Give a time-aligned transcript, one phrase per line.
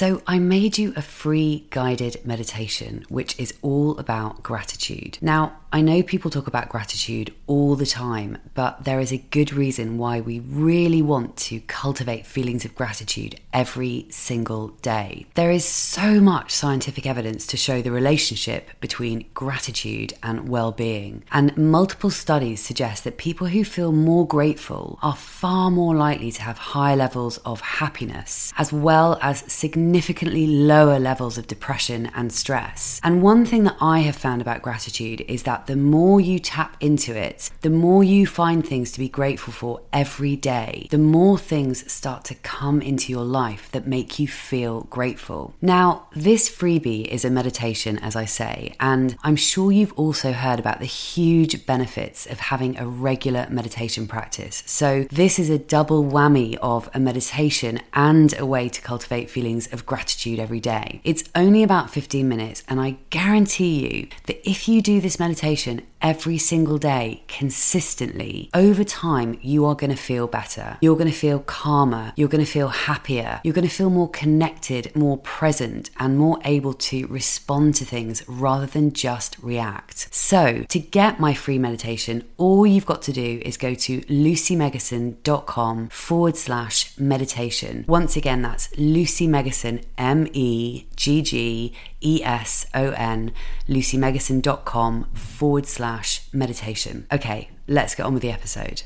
[0.00, 5.18] So, I made you a free guided meditation, which is all about gratitude.
[5.20, 9.52] Now, I know people talk about gratitude all the time, but there is a good
[9.52, 15.26] reason why we really want to cultivate feelings of gratitude every single day.
[15.34, 21.22] There is so much scientific evidence to show the relationship between gratitude and well being,
[21.30, 26.42] and multiple studies suggest that people who feel more grateful are far more likely to
[26.42, 33.00] have high levels of happiness, as well as significantly lower levels of depression and stress.
[33.04, 36.76] And one thing that I have found about gratitude is that the more you tap
[36.80, 41.38] into it, the more you find things to be grateful for every day, the more
[41.38, 45.54] things start to come into your life that make you feel grateful.
[45.60, 50.58] Now, this freebie is a meditation, as I say, and I'm sure you've also heard
[50.58, 54.62] about the huge benefits of having a regular meditation practice.
[54.66, 59.66] So, this is a double whammy of a meditation and a way to cultivate feelings
[59.72, 61.00] of gratitude every day.
[61.04, 65.49] It's only about 15 minutes, and I guarantee you that if you do this meditation,
[65.50, 70.78] meditation every single day consistently, over time, you are going to feel better.
[70.80, 72.12] You're going to feel calmer.
[72.16, 73.40] You're going to feel happier.
[73.44, 78.22] You're going to feel more connected, more present, and more able to respond to things
[78.28, 80.08] rather than just react.
[80.14, 85.88] So, to get my free meditation, all you've got to do is go to lucymeggeson.com
[85.88, 87.84] forward slash meditation.
[87.88, 93.32] Once again, that's Lucy Meggeson, M E G G E S O N,
[93.68, 95.89] lucymeggeson.com forward slash
[96.32, 97.06] meditation.
[97.12, 98.82] Okay, let's get on with the episode.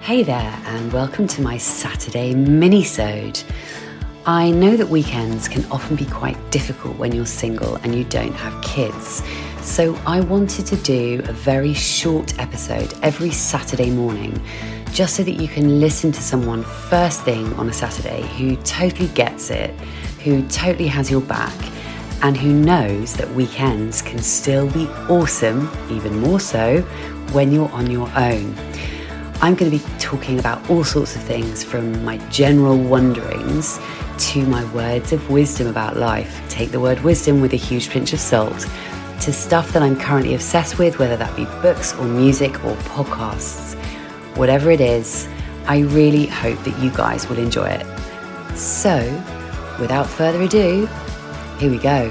[0.00, 3.42] Hey there, and welcome to my Saturday mini-sode.
[4.24, 8.34] I know that weekends can often be quite difficult when you're single and you don't
[8.34, 9.22] have kids.
[9.62, 14.40] So I wanted to do a very short episode every Saturday morning
[14.92, 19.08] just so that you can listen to someone first thing on a Saturday who totally
[19.08, 19.70] gets it,
[20.24, 21.54] who totally has your back,
[22.22, 26.80] and who knows that weekends can still be awesome, even more so,
[27.32, 28.54] when you're on your own.
[29.42, 33.78] I'm going to be talking about all sorts of things from my general wonderings
[34.18, 36.42] to my words of wisdom about life.
[36.48, 38.66] Take the word wisdom with a huge pinch of salt.
[39.20, 43.76] To stuff that I'm currently obsessed with, whether that be books or music or podcasts
[44.36, 45.28] whatever it is,
[45.66, 47.86] I really hope that you guys will enjoy it.
[48.56, 48.98] So,
[49.80, 50.88] without further ado,
[51.58, 52.10] here we go.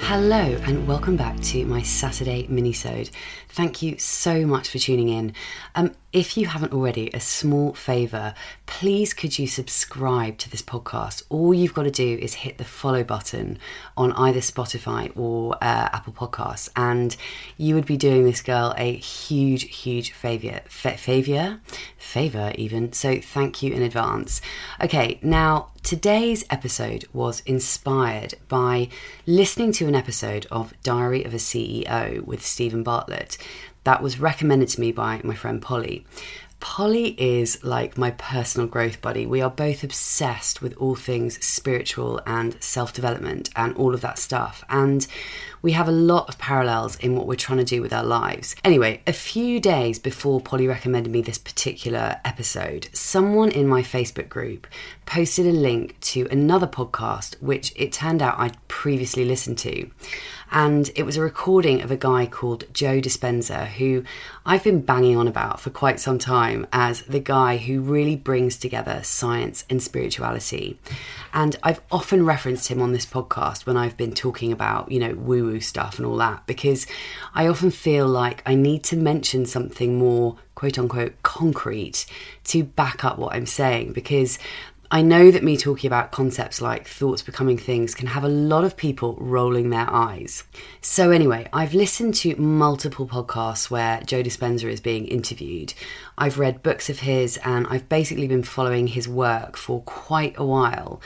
[0.00, 3.10] Hello and welcome back to my Saturday minisode.
[3.50, 5.34] Thank you so much for tuning in.
[5.74, 8.32] Um, if you haven't already, a small favour,
[8.64, 11.22] please could you subscribe to this podcast?
[11.28, 13.58] All you've got to do is hit the follow button
[13.94, 17.14] on either Spotify or uh, Apple Podcasts, and
[17.58, 20.60] you would be doing this girl a huge, huge favour.
[20.66, 21.60] Favour?
[21.98, 22.94] Favour, even.
[22.94, 24.40] So thank you in advance.
[24.80, 28.88] Okay, now today's episode was inspired by
[29.26, 33.36] listening to an episode of Diary of a CEO with Steven Bartlett
[33.88, 36.04] that was recommended to me by my friend Polly.
[36.60, 39.24] Polly is like my personal growth buddy.
[39.24, 44.18] We are both obsessed with all things spiritual and self development and all of that
[44.18, 44.62] stuff.
[44.68, 45.06] And
[45.62, 48.54] we have a lot of parallels in what we're trying to do with our lives.
[48.64, 54.28] Anyway, a few days before Polly recommended me this particular episode, someone in my Facebook
[54.28, 54.66] group
[55.06, 59.90] posted a link to another podcast, which it turned out I'd previously listened to
[60.50, 64.04] and it was a recording of a guy called Joe Dispenza, who
[64.46, 68.56] I've been banging on about for quite some time as the guy who really brings
[68.56, 70.78] together science and spirituality.
[71.34, 75.14] And I've often referenced him on this podcast when I've been talking about, you know,
[75.14, 76.86] woo stuff and all that, because
[77.34, 82.04] I often feel like I need to mention something more quote unquote concrete
[82.44, 84.38] to back up what I'm saying because
[84.90, 88.64] I know that me talking about concepts like thoughts becoming things can have a lot
[88.64, 90.44] of people rolling their eyes.
[90.80, 95.74] So, anyway, I've listened to multiple podcasts where Joe Dispenza is being interviewed.
[96.16, 100.44] I've read books of his and I've basically been following his work for quite a
[100.44, 101.02] while.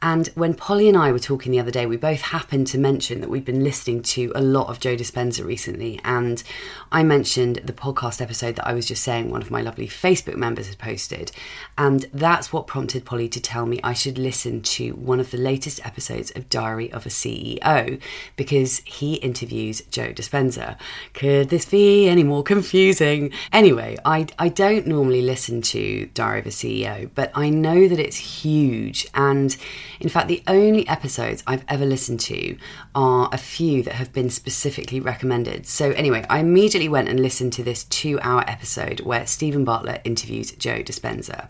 [0.00, 3.20] And when Polly and I were talking the other day, we both happened to mention
[3.20, 6.00] that we've been listening to a lot of Joe Dispenza recently.
[6.04, 6.42] And
[6.90, 10.36] I mentioned the podcast episode that I was just saying one of my lovely Facebook
[10.36, 11.32] members had posted.
[11.76, 15.38] And that's what prompted Polly to tell me I should listen to one of the
[15.38, 18.00] latest episodes of Diary of a CEO
[18.36, 20.76] because he interviews Joe Dispenza.
[21.14, 23.32] Could this be any more confusing?
[23.52, 27.98] Anyway, I, I don't normally listen to Diary of a CEO, but I know that
[27.98, 29.06] it's huge.
[29.14, 29.56] And
[30.00, 32.56] in fact, the only episodes I've ever listened to
[32.94, 35.66] are a few that have been specifically recommended.
[35.66, 40.02] So, anyway, I immediately went and listened to this two hour episode where Steven Bartlett
[40.04, 41.48] interviews Joe Dispenza.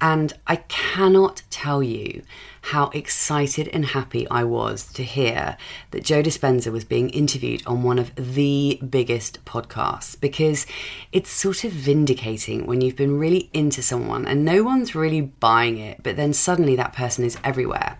[0.00, 2.22] And I cannot tell you
[2.62, 5.56] how excited and happy I was to hear
[5.90, 10.66] that Joe Dispenza was being interviewed on one of the biggest podcasts because
[11.12, 15.78] it's sort of vindicating when you've been really into someone and no one's really buying
[15.78, 17.98] it, but then suddenly that person is everywhere.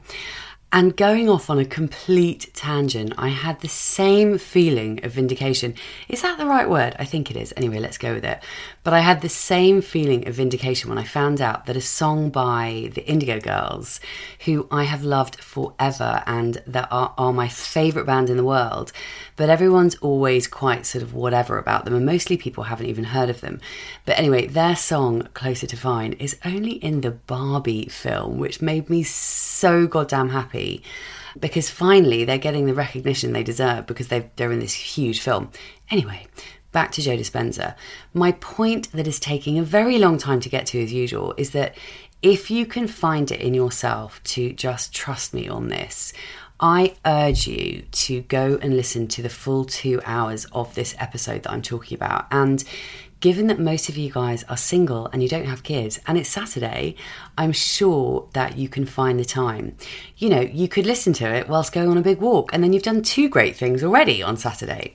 [0.72, 5.74] And going off on a complete tangent, I had the same feeling of vindication.
[6.08, 6.94] Is that the right word?
[6.96, 7.52] I think it is.
[7.56, 8.40] Anyway, let's go with it.
[8.84, 12.30] But I had the same feeling of vindication when I found out that a song
[12.30, 13.98] by the Indigo Girls,
[14.44, 18.92] who I have loved forever and that are, are my favourite band in the world,
[19.34, 23.28] but everyone's always quite sort of whatever about them, and mostly people haven't even heard
[23.28, 23.60] of them.
[24.06, 28.88] But anyway, their song, Closer to Fine, is only in the Barbie film, which made
[28.88, 30.82] me so goddamn happy happy
[31.38, 35.50] because finally they're getting the recognition they deserve because they're in this huge film.
[35.90, 36.26] Anyway,
[36.72, 37.76] back to Joe Dispenza.
[38.12, 41.50] My point that is taking a very long time to get to, as usual, is
[41.50, 41.76] that
[42.22, 46.12] if you can find it in yourself to just trust me on this,
[46.58, 51.44] I urge you to go and listen to the full two hours of this episode
[51.44, 52.26] that I'm talking about.
[52.30, 52.62] And
[53.20, 56.28] given that most of you guys are single and you don't have kids and it's
[56.28, 56.96] Saturday,
[57.36, 59.76] I'm sure that you can find the time.
[60.16, 62.72] You know, you could listen to it whilst going on a big walk and then
[62.72, 64.94] you've done two great things already on Saturday.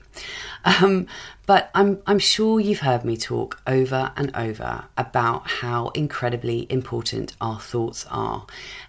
[0.64, 1.06] Um,
[1.46, 7.36] but I'm, I'm sure you've heard me talk over and over about how incredibly important
[7.40, 8.46] our thoughts are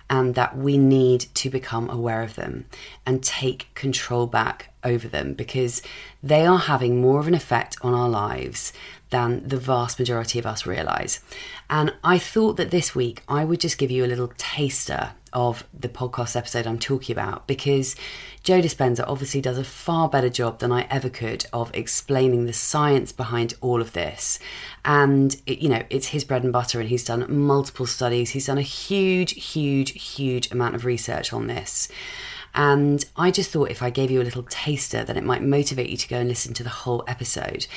[0.09, 2.65] and that we need to become aware of them
[3.05, 5.83] and take control back over them because
[6.23, 8.73] they are having more of an effect on our lives
[9.09, 11.19] than the vast majority of us realize.
[11.69, 15.65] And I thought that this week I would just give you a little taster of
[15.77, 17.95] the podcast episode I'm talking about because
[18.43, 22.53] Joe Dispenza obviously does a far better job than I ever could of explaining the
[22.53, 24.39] science behind all of this.
[24.85, 28.31] And, it, you know, it's his bread and butter, and he's done multiple studies.
[28.31, 31.89] He's done a huge, huge, huge amount of research on this.
[32.55, 35.89] And I just thought if I gave you a little taster, then it might motivate
[35.89, 37.67] you to go and listen to the whole episode.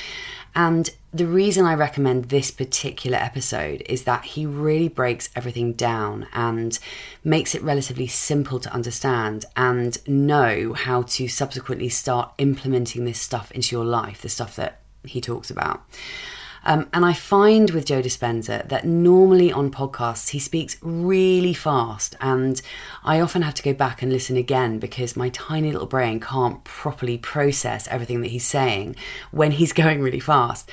[0.55, 6.27] And the reason I recommend this particular episode is that he really breaks everything down
[6.33, 6.77] and
[7.23, 13.51] makes it relatively simple to understand and know how to subsequently start implementing this stuff
[13.51, 15.83] into your life, the stuff that he talks about.
[16.63, 22.15] Um, and I find with Joe Dispenza that normally on podcasts he speaks really fast,
[22.21, 22.61] and
[23.03, 26.63] I often have to go back and listen again because my tiny little brain can't
[26.63, 28.95] properly process everything that he's saying
[29.31, 30.69] when he's going really fast.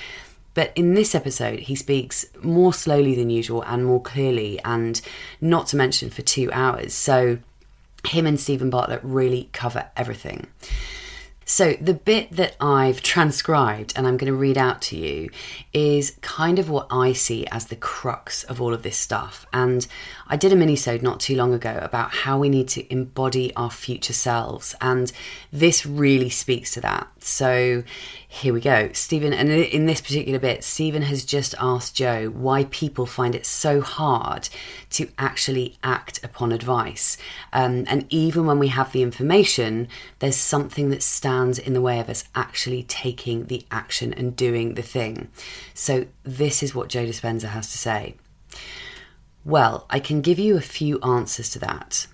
[0.55, 5.01] But in this episode, he speaks more slowly than usual and more clearly, and
[5.41, 6.93] not to mention for two hours.
[6.95, 7.39] So,
[8.07, 10.49] him and Steven Bartlett really cover everything.
[11.51, 15.31] So, the bit that I've transcribed and I'm going to read out to you
[15.73, 19.47] is kind of what I see as the crux of all of this stuff.
[19.51, 19.87] And
[20.27, 23.71] I did a mini-sode not too long ago about how we need to embody our
[23.71, 24.75] future selves.
[24.83, 25.11] And
[25.51, 27.09] this really speaks to that.
[27.21, 27.83] So,
[28.31, 28.91] here we go.
[28.93, 33.47] Steven, and in this particular bit, Steven has just asked Joe why people find it
[33.47, 34.51] so hard
[34.91, 37.17] to actually act upon advice.
[37.55, 41.03] Um, and even when we have the information, there's something that
[41.39, 45.29] stands in the way of us actually taking the action and doing the thing.
[45.73, 48.17] So, this is what Joe Dispenza has to say.
[49.45, 52.09] Well, I can give you a few answers to that.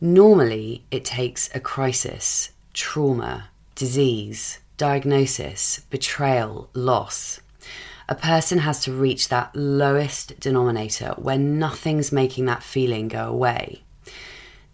[0.00, 7.40] Normally, it takes a crisis, trauma, disease, diagnosis, betrayal, loss.
[8.08, 13.82] A person has to reach that lowest denominator where nothing's making that feeling go away.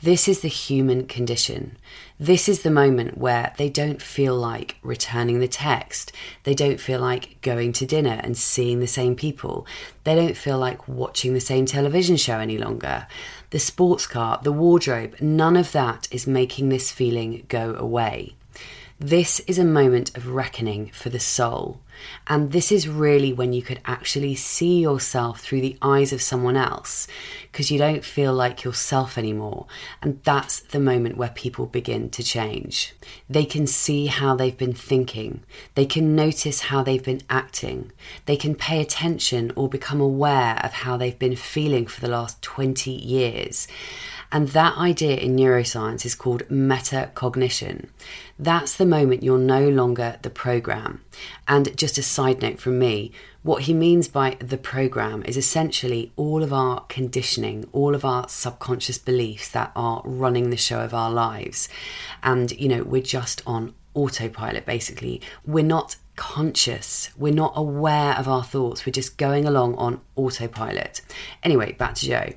[0.00, 1.78] This is the human condition.
[2.20, 6.12] This is the moment where they don't feel like returning the text.
[6.44, 9.66] They don't feel like going to dinner and seeing the same people.
[10.04, 13.06] They don't feel like watching the same television show any longer.
[13.50, 18.36] The sports car, the wardrobe, none of that is making this feeling go away.
[19.00, 21.80] This is a moment of reckoning for the soul.
[22.26, 26.56] And this is really when you could actually see yourself through the eyes of someone
[26.56, 27.06] else
[27.50, 29.66] because you don't feel like yourself anymore.
[30.02, 32.94] And that's the moment where people begin to change.
[33.30, 35.42] They can see how they've been thinking,
[35.74, 37.92] they can notice how they've been acting,
[38.26, 42.42] they can pay attention or become aware of how they've been feeling for the last
[42.42, 43.68] 20 years.
[44.32, 47.88] And that idea in neuroscience is called metacognition.
[48.38, 51.02] That's the moment you're no longer the program.
[51.46, 56.12] And just a side note from me, what he means by the program is essentially
[56.16, 60.92] all of our conditioning, all of our subconscious beliefs that are running the show of
[60.92, 61.68] our lives.
[62.22, 65.20] And, you know, we're just on autopilot basically.
[65.46, 67.10] We're not conscious.
[67.16, 68.84] We're not aware of our thoughts.
[68.84, 71.00] We're just going along on autopilot.
[71.42, 72.32] Anyway, back to Joe.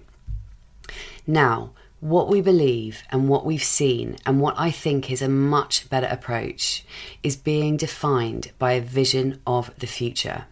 [1.26, 5.90] Now, what we believe and what we've seen, and what I think is a much
[5.90, 6.86] better approach,
[7.24, 10.46] is being defined by a vision of the future.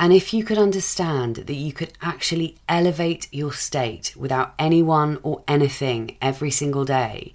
[0.00, 5.42] And if you could understand that you could actually elevate your state without anyone or
[5.48, 7.34] anything every single day,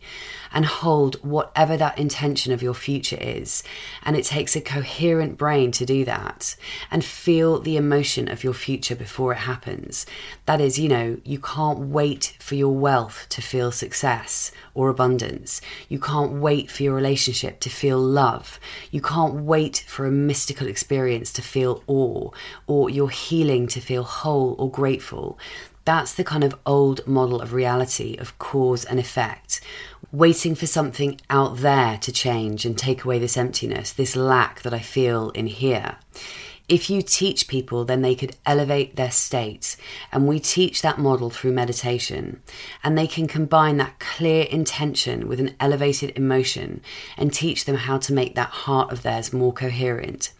[0.53, 3.63] and hold whatever that intention of your future is.
[4.03, 6.55] And it takes a coherent brain to do that
[6.91, 10.05] and feel the emotion of your future before it happens.
[10.45, 15.61] That is, you know, you can't wait for your wealth to feel success or abundance.
[15.89, 18.59] You can't wait for your relationship to feel love.
[18.91, 22.29] You can't wait for a mystical experience to feel awe
[22.67, 25.37] or your healing to feel whole or grateful.
[25.85, 29.59] That's the kind of old model of reality of cause and effect,
[30.11, 34.73] waiting for something out there to change and take away this emptiness, this lack that
[34.73, 35.97] I feel in here.
[36.69, 39.75] If you teach people, then they could elevate their state.
[40.13, 42.41] And we teach that model through meditation.
[42.83, 46.81] And they can combine that clear intention with an elevated emotion
[47.17, 50.31] and teach them how to make that heart of theirs more coherent.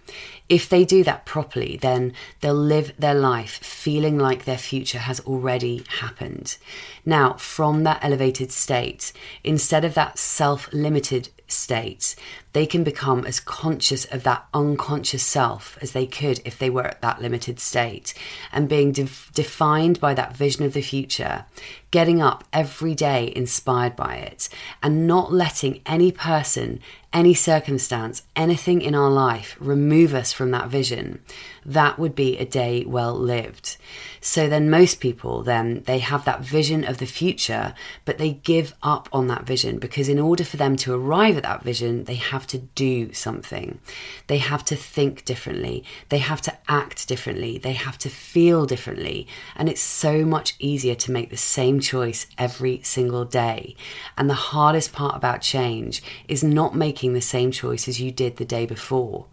[0.50, 5.20] If they do that properly, then they'll live their life feeling like their future has
[5.22, 6.58] already happened.
[7.06, 12.16] Now, from that elevated state, instead of that self limited state,
[12.54, 16.86] they can become as conscious of that unconscious self as they could if they were
[16.86, 18.14] at that limited state.
[18.52, 21.46] And being de- defined by that vision of the future,
[21.92, 24.50] getting up every day inspired by it,
[24.82, 26.80] and not letting any person,
[27.14, 31.22] any circumstance, anything in our life remove us from that vision,
[31.66, 33.78] that would be a day well lived.
[34.20, 38.74] So then most people then they have that vision of the future, but they give
[38.82, 42.16] up on that vision because in order for them to arrive at that vision, they
[42.16, 43.80] have to do something.
[44.28, 45.84] They have to think differently.
[46.10, 47.58] They have to act differently.
[47.58, 49.28] They have to feel differently.
[49.56, 53.76] And it's so much easier to make the same choice every single day.
[54.18, 58.38] And the hardest part about change is not making the same choice as you did
[58.38, 59.26] the day before.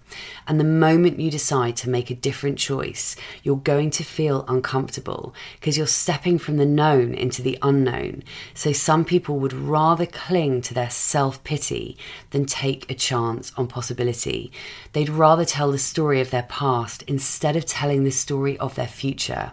[0.46, 5.34] And the moment you decide to make a different choice, you're going to feel uncomfortable
[5.54, 8.22] because you're stepping from the known into the unknown.
[8.54, 11.96] So some people would rather cling to their self pity
[12.30, 14.52] than take a chance on possibility.
[14.92, 18.88] They'd rather tell the story of their past instead of telling the story of their
[18.88, 19.52] future.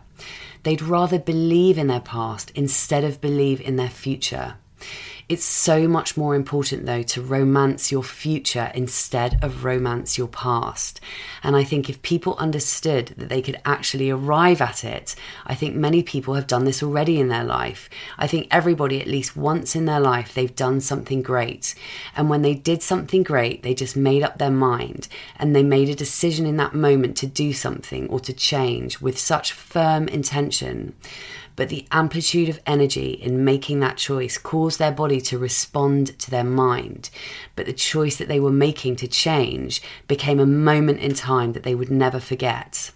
[0.64, 4.56] They'd rather believe in their past instead of believe in their future.
[5.30, 11.02] It's so much more important, though, to romance your future instead of romance your past.
[11.44, 15.16] And I think if people understood that they could actually arrive at it,
[15.46, 17.90] I think many people have done this already in their life.
[18.18, 21.76] I think everybody, at least once in their life, they've done something great.
[22.16, 25.90] And when they did something great, they just made up their mind and they made
[25.90, 30.96] a decision in that moment to do something or to change with such firm intention
[31.58, 36.32] but the amplitude of energy in making that choice caused their body to respond to
[36.32, 37.10] their mind.
[37.58, 41.64] But the choice that they were making to change became a moment in time that
[41.64, 42.92] they would never forget.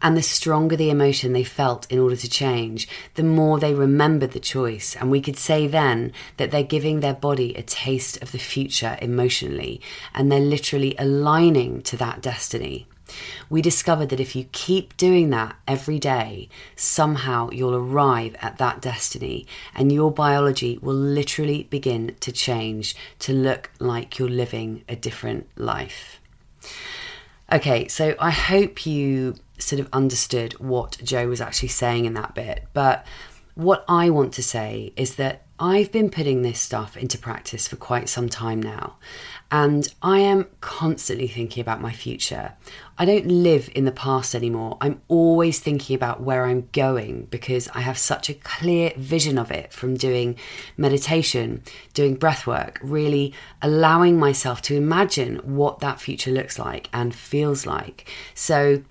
[0.00, 4.32] And the stronger the emotion they felt in order to change, the more they remembered
[4.32, 4.94] the choice.
[4.94, 8.98] And we could say then that they're giving their body a taste of the future
[9.02, 9.80] emotionally,
[10.14, 12.86] and they're literally aligning to that destiny.
[13.48, 18.80] We discovered that if you keep doing that every day, somehow you'll arrive at that
[18.80, 24.96] destiny and your biology will literally begin to change to look like you're living a
[24.96, 26.20] different life.
[27.52, 32.34] Okay, so I hope you sort of understood what Joe was actually saying in that
[32.34, 33.06] bit, but
[33.54, 37.76] what I want to say is that I've been putting this stuff into practice for
[37.76, 38.96] quite some time now,
[39.50, 42.54] and I am constantly thinking about my future.
[42.98, 44.76] I don't live in the past anymore.
[44.80, 49.50] I'm always thinking about where I'm going because I have such a clear vision of
[49.50, 50.36] it from doing
[50.76, 51.62] meditation,
[51.94, 57.66] doing breath work, really allowing myself to imagine what that future looks like and feels
[57.66, 58.08] like.
[58.34, 58.82] So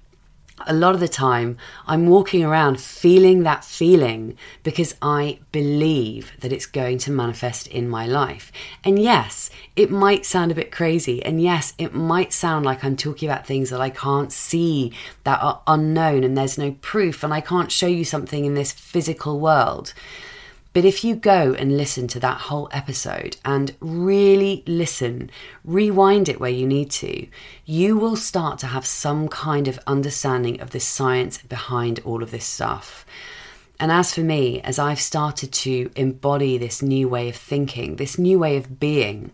[0.66, 6.54] a lot of the time I'm walking around feeling that feeling because I believe that
[6.54, 8.52] it's going to manifest in my life.
[8.84, 11.24] And yes, it might sound a bit crazy.
[11.24, 14.94] And yes, it might sound like I'm talking about things that I can't see,
[15.24, 18.72] that are unknown, and there's no proof, and I can't show you something in this
[18.72, 19.94] physical world.
[20.75, 25.32] But if you go and listen to that whole episode and really listen,
[25.63, 27.27] rewind it where you need to,
[27.63, 32.32] you will start to have some kind of understanding of the science behind all of
[32.32, 33.05] this stuff.
[33.79, 38.20] And as for me, as I've started to embody this new way of thinking, this
[38.20, 39.32] new way of being,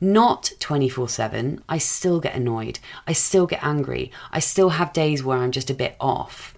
[0.00, 5.22] not 24 7, I still get annoyed, I still get angry, I still have days
[5.22, 6.52] where I'm just a bit off.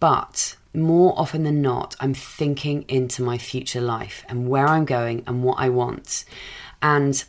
[0.00, 5.24] But more often than not, I'm thinking into my future life and where I'm going
[5.26, 6.24] and what I want.
[6.82, 7.22] And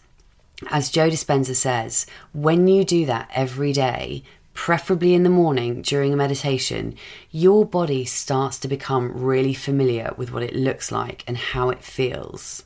[0.69, 4.23] as Joe Dispenza says, when you do that every day,
[4.53, 6.95] preferably in the morning during a meditation,
[7.31, 11.83] your body starts to become really familiar with what it looks like and how it
[11.83, 12.63] feels.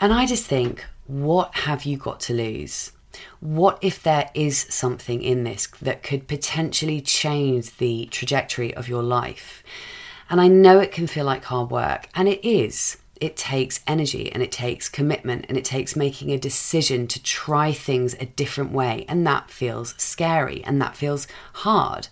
[0.00, 2.92] And I just think, what have you got to lose?
[3.40, 9.02] What if there is something in this that could potentially change the trajectory of your
[9.02, 9.62] life?
[10.30, 12.98] And I know it can feel like hard work, and it is.
[13.20, 17.72] It takes energy and it takes commitment and it takes making a decision to try
[17.72, 19.04] things a different way.
[19.08, 22.08] And that feels scary and that feels hard.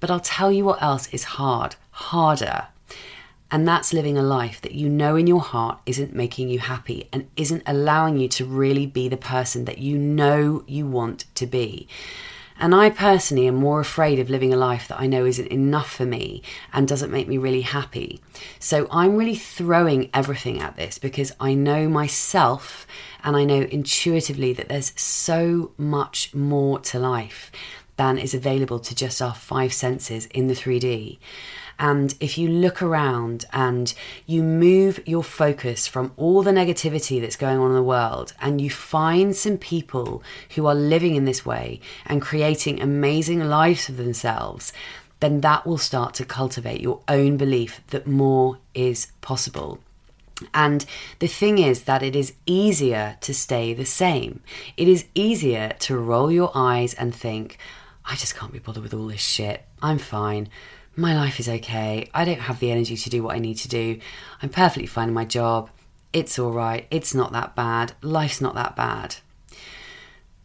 [0.00, 2.66] But I'll tell you what else is hard, harder
[3.50, 7.08] and that's living a life that you know in your heart isn't making you happy
[7.12, 11.46] and isn't allowing you to really be the person that you know you want to
[11.46, 11.88] be.
[12.60, 15.90] And I personally am more afraid of living a life that I know isn't enough
[15.90, 16.42] for me
[16.74, 18.20] and doesn't make me really happy.
[18.58, 22.86] So I'm really throwing everything at this because I know myself
[23.24, 27.50] and I know intuitively that there's so much more to life
[27.96, 31.18] than is available to just our five senses in the 3D.
[31.80, 33.94] And if you look around and
[34.26, 38.60] you move your focus from all the negativity that's going on in the world and
[38.60, 40.22] you find some people
[40.54, 44.74] who are living in this way and creating amazing lives for themselves,
[45.20, 49.80] then that will start to cultivate your own belief that more is possible.
[50.52, 50.84] And
[51.18, 54.42] the thing is that it is easier to stay the same.
[54.76, 57.56] It is easier to roll your eyes and think,
[58.04, 59.64] I just can't be bothered with all this shit.
[59.80, 60.50] I'm fine
[61.00, 62.08] my life is okay.
[62.12, 63.98] I don't have the energy to do what I need to do.
[64.42, 65.70] I'm perfectly fine in my job.
[66.12, 66.86] It's all right.
[66.90, 67.92] It's not that bad.
[68.02, 69.16] Life's not that bad.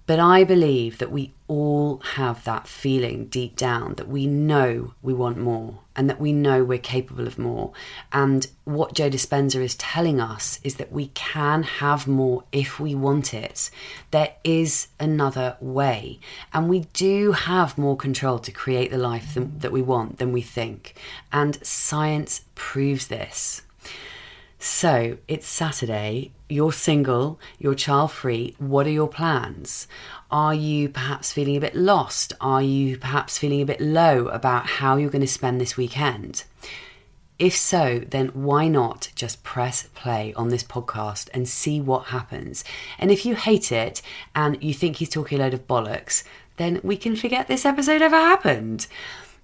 [0.07, 5.13] But I believe that we all have that feeling deep down that we know we
[5.13, 7.71] want more and that we know we're capable of more.
[8.11, 12.93] And what Joe Dispenza is telling us is that we can have more if we
[12.93, 13.71] want it.
[14.11, 16.19] There is another way.
[16.53, 20.41] And we do have more control to create the life that we want than we
[20.41, 20.95] think.
[21.31, 23.63] And science proves this.
[24.65, 28.55] So it's Saturday, you're single, you're child free.
[28.57, 29.87] What are your plans?
[30.31, 32.33] Are you perhaps feeling a bit lost?
[32.41, 36.45] Are you perhaps feeling a bit low about how you're going to spend this weekend?
[37.37, 42.63] If so, then why not just press play on this podcast and see what happens?
[42.97, 44.01] And if you hate it
[44.33, 46.23] and you think he's talking a load of bollocks,
[46.57, 48.87] then we can forget this episode ever happened.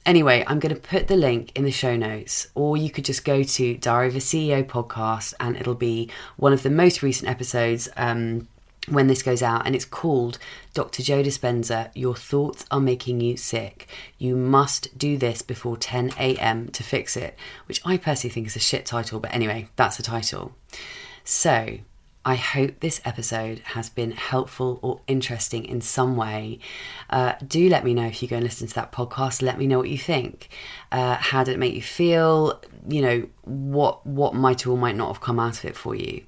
[0.06, 3.24] Anyway, I'm going to put the link in the show notes, or you could just
[3.24, 7.30] go to Diary of a CEO podcast and it'll be one of the most recent
[7.30, 8.48] episodes um,
[8.88, 10.40] when this goes out, and it's called
[10.74, 11.04] Dr.
[11.04, 13.88] Joe Dispenza Your Thoughts Are Making You Sick.
[14.18, 16.70] You must do this before 10 a.m.
[16.70, 17.38] to fix it,
[17.68, 20.54] which I personally think is a shit title, but anyway, that's the title.
[21.24, 21.78] So,
[22.24, 26.60] I hope this episode has been helpful or interesting in some way.
[27.10, 29.42] Uh, do let me know if you go and listen to that podcast.
[29.42, 30.50] Let me know what you think.
[30.92, 32.62] Uh, how did it make you feel?
[32.88, 36.24] You know what what might or might not have come out of it for you.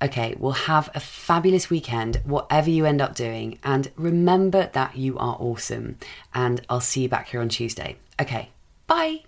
[0.00, 5.18] Okay, well, have a fabulous weekend, whatever you end up doing, and remember that you
[5.18, 5.98] are awesome.
[6.32, 7.96] And I'll see you back here on Tuesday.
[8.20, 8.50] Okay,
[8.86, 9.27] bye.